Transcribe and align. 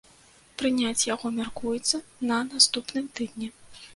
Прыняць 0.59 1.03
яго 1.13 1.27
мяркуецца 1.35 2.01
на 2.31 2.39
наступным 2.53 3.05
тыдні. 3.21 3.51